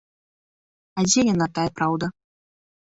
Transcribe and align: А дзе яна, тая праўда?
А 0.97 1.05
дзе 1.09 1.27
яна, 1.33 1.51
тая 1.61 1.69
праўда? 1.79 2.05